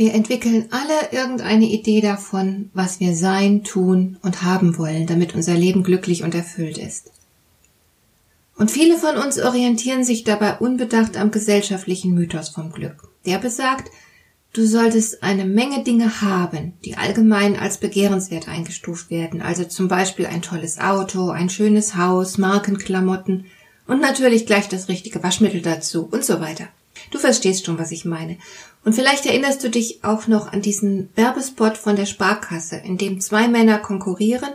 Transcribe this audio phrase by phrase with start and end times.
[0.00, 5.52] Wir entwickeln alle irgendeine Idee davon, was wir sein, tun und haben wollen, damit unser
[5.52, 7.10] Leben glücklich und erfüllt ist.
[8.56, 13.10] Und viele von uns orientieren sich dabei unbedacht am gesellschaftlichen Mythos vom Glück.
[13.26, 13.90] Der besagt,
[14.54, 20.24] du solltest eine Menge Dinge haben, die allgemein als begehrenswert eingestuft werden, also zum Beispiel
[20.24, 23.44] ein tolles Auto, ein schönes Haus, Markenklamotten
[23.86, 26.68] und natürlich gleich das richtige Waschmittel dazu und so weiter.
[27.10, 28.38] Du verstehst schon, was ich meine.
[28.84, 33.20] Und vielleicht erinnerst du dich auch noch an diesen Werbespot von der Sparkasse, in dem
[33.20, 34.50] zwei Männer konkurrieren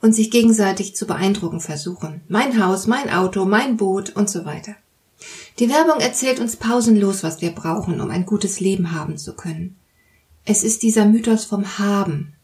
[0.00, 2.22] und sich gegenseitig zu beeindrucken versuchen.
[2.28, 4.74] Mein Haus, mein Auto, mein Boot und so weiter.
[5.58, 9.76] Die Werbung erzählt uns pausenlos, was wir brauchen, um ein gutes Leben haben zu können.
[10.44, 12.34] Es ist dieser Mythos vom Haben,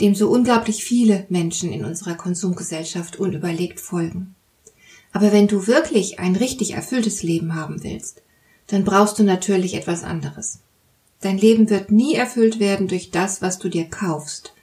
[0.00, 4.34] dem so unglaublich viele Menschen in unserer Konsumgesellschaft unüberlegt folgen.
[5.12, 8.22] Aber wenn du wirklich ein richtig erfülltes Leben haben willst,
[8.72, 10.60] dann brauchst du natürlich etwas anderes.
[11.20, 14.54] Dein Leben wird nie erfüllt werden durch das, was du dir kaufst,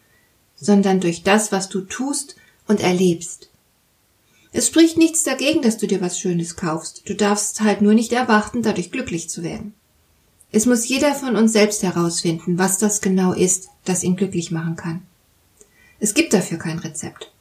[0.56, 2.36] sondern durch das, was du tust
[2.68, 3.50] und erlebst.
[4.52, 7.08] Es spricht nichts dagegen, dass du dir was Schönes kaufst.
[7.08, 9.76] Du darfst halt nur nicht erwarten, dadurch glücklich zu werden.
[10.52, 14.76] Es muss jeder von uns selbst herausfinden, was das genau ist, das ihn glücklich machen
[14.76, 15.04] kann.
[16.00, 17.32] Es gibt dafür kein Rezept.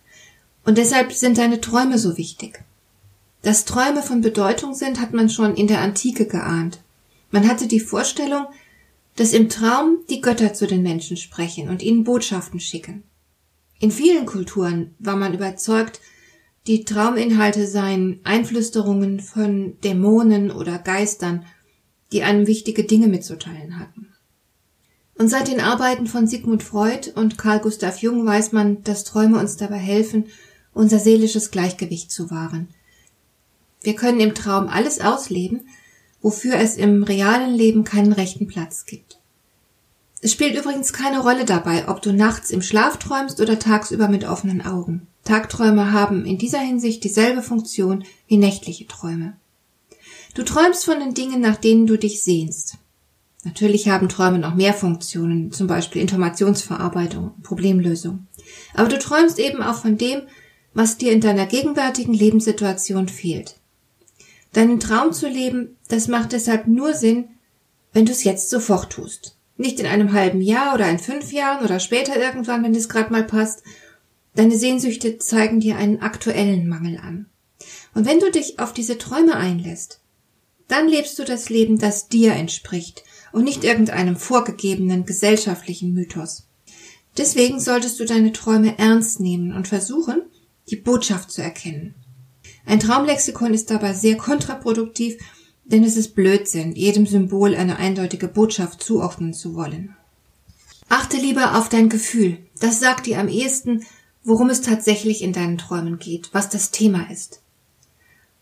[0.66, 2.62] Und deshalb sind deine Träume so wichtig.
[3.42, 6.80] Dass Träume von Bedeutung sind, hat man schon in der Antike geahnt.
[7.30, 8.46] Man hatte die Vorstellung,
[9.16, 13.02] dass im Traum die Götter zu den Menschen sprechen und ihnen Botschaften schicken.
[13.80, 16.00] In vielen Kulturen war man überzeugt,
[16.66, 21.44] die Trauminhalte seien Einflüsterungen von Dämonen oder Geistern,
[22.12, 24.12] die einem wichtige Dinge mitzuteilen hatten.
[25.16, 29.38] Und seit den Arbeiten von Sigmund Freud und Carl Gustav Jung weiß man, dass Träume
[29.38, 30.26] uns dabei helfen,
[30.72, 32.68] unser seelisches Gleichgewicht zu wahren,
[33.82, 35.68] wir können im Traum alles ausleben,
[36.20, 39.18] wofür es im realen Leben keinen rechten Platz gibt.
[40.20, 44.24] Es spielt übrigens keine Rolle dabei, ob du nachts im Schlaf träumst oder tagsüber mit
[44.24, 45.06] offenen Augen.
[45.24, 49.36] Tagträume haben in dieser Hinsicht dieselbe Funktion wie nächtliche Träume.
[50.34, 52.78] Du träumst von den Dingen, nach denen du dich sehnst.
[53.44, 58.26] Natürlich haben Träume noch mehr Funktionen, zum Beispiel Informationsverarbeitung, Problemlösung.
[58.74, 60.22] Aber du träumst eben auch von dem,
[60.74, 63.57] was dir in deiner gegenwärtigen Lebenssituation fehlt.
[64.52, 67.28] Deinen Traum zu leben, das macht deshalb nur Sinn,
[67.92, 69.36] wenn du es jetzt sofort tust.
[69.56, 73.12] Nicht in einem halben Jahr oder in fünf Jahren oder später irgendwann, wenn es gerade
[73.12, 73.62] mal passt.
[74.34, 77.26] Deine Sehnsüchte zeigen dir einen aktuellen Mangel an.
[77.94, 80.00] Und wenn du dich auf diese Träume einlässt,
[80.68, 86.46] dann lebst du das Leben, das dir entspricht und nicht irgendeinem vorgegebenen gesellschaftlichen Mythos.
[87.16, 90.22] Deswegen solltest du deine Träume ernst nehmen und versuchen,
[90.70, 91.94] die Botschaft zu erkennen.
[92.68, 95.16] Ein Traumlexikon ist dabei sehr kontraproduktiv,
[95.64, 99.96] denn es ist Blödsinn, jedem Symbol eine eindeutige Botschaft zuordnen zu wollen.
[100.90, 102.36] Achte lieber auf dein Gefühl.
[102.60, 103.86] Das sagt dir am ehesten,
[104.22, 107.40] worum es tatsächlich in deinen Träumen geht, was das Thema ist.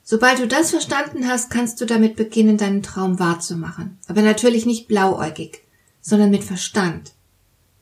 [0.03, 3.97] Sobald du das verstanden hast, kannst du damit beginnen, deinen Traum wahrzumachen.
[4.09, 5.61] Aber natürlich nicht blauäugig,
[6.01, 7.13] sondern mit Verstand.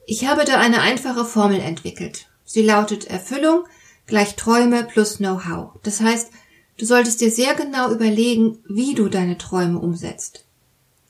[0.06, 2.26] Ich habe da eine einfache Formel entwickelt.
[2.44, 3.65] Sie lautet Erfüllung
[4.06, 5.78] gleich Träume plus Know-how.
[5.82, 6.31] Das heißt,
[6.78, 10.44] du solltest dir sehr genau überlegen, wie du deine Träume umsetzt.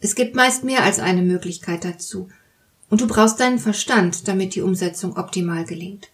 [0.00, 2.28] Es gibt meist mehr als eine Möglichkeit dazu,
[2.90, 6.10] und du brauchst deinen Verstand, damit die Umsetzung optimal gelingt.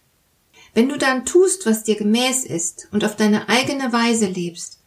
[0.73, 4.79] Wenn du dann tust, was dir gemäß ist und auf deine eigene Weise lebst,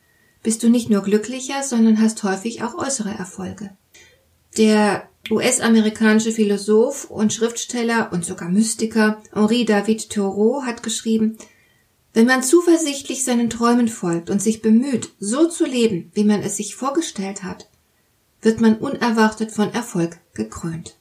[0.43, 3.71] bist du nicht nur glücklicher, sondern hast häufig auch äußere Erfolge.
[4.57, 11.39] Der US-amerikanische Philosoph und Schriftsteller und sogar Mystiker Henri David Thoreau hat geschrieben,
[12.15, 16.57] wenn man zuversichtlich seinen Träumen folgt und sich bemüht, so zu leben, wie man es
[16.57, 17.69] sich vorgestellt hat,
[18.41, 20.97] wird man unerwartet von Erfolg gekrönt.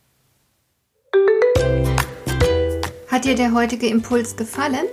[3.08, 4.88] Hat dir der heutige Impuls gefallen?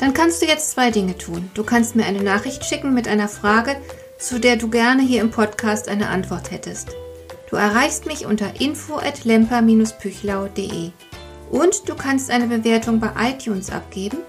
[0.00, 1.48] Dann kannst du jetzt zwei Dinge tun.
[1.54, 3.76] Du kannst mir eine Nachricht schicken mit einer Frage,
[4.18, 6.88] zu der du gerne hier im Podcast eine Antwort hättest.
[7.48, 10.90] Du erreichst mich unter info at lemper-püchlau.de
[11.50, 14.18] und du kannst eine Bewertung bei iTunes abgeben–